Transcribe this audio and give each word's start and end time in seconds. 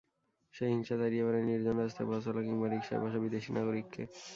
সেই 0.53 0.69
হিংসা 0.71 0.95
তাড়িয়ে 0.97 1.23
বেড়ায় 1.25 1.45
নির্জন 1.47 1.75
রাস্তায় 1.77 2.07
পথচলা 2.09 2.41
কিংবা 2.47 2.67
রিকশায় 2.67 3.01
বসা 3.03 3.19
বিদেশি 3.23 3.49
নাগরিককে। 3.53 4.03